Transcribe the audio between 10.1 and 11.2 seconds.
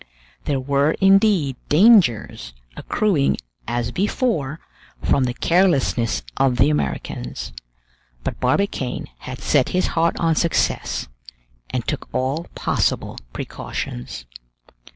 on success,